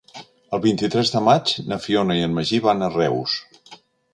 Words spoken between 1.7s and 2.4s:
na Fiona i en